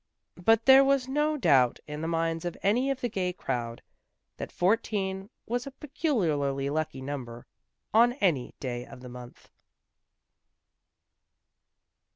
[0.43, 3.83] But there was no doubt in the minds of any of the gay crowd
[4.37, 7.45] that fourteen was a peculiarly lucky number,
[7.93, 9.51] on any day of the month.